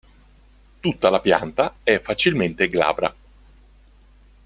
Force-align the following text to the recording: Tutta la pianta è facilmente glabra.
Tutta 0.79 1.11
la 1.11 1.19
pianta 1.19 1.75
è 1.83 1.99
facilmente 2.01 2.67
glabra. 2.69 3.15